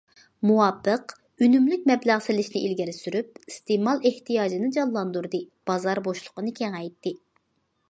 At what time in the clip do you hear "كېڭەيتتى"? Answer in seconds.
6.63-7.17